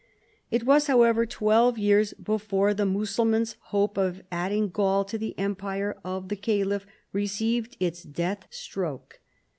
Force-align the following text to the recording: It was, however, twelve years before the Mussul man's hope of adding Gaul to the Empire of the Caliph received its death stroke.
It 0.49 0.65
was, 0.65 0.87
however, 0.87 1.27
twelve 1.27 1.77
years 1.77 2.15
before 2.15 2.73
the 2.73 2.87
Mussul 2.87 3.23
man's 3.23 3.55
hope 3.65 3.99
of 3.99 4.23
adding 4.31 4.69
Gaul 4.69 5.05
to 5.05 5.15
the 5.19 5.37
Empire 5.37 5.95
of 6.03 6.29
the 6.29 6.35
Caliph 6.35 6.87
received 7.13 7.77
its 7.79 8.01
death 8.01 8.47
stroke. 8.49 9.19